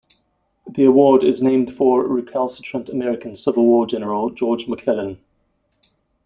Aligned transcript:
The 0.67 0.83
award 0.85 1.23
is 1.23 1.43
named 1.43 1.75
for 1.75 2.07
recalcitrant 2.07 2.89
American 2.89 3.35
Civil 3.35 3.67
War 3.67 3.85
general 3.85 4.31
George 4.31 4.67
McClellan. 4.67 5.19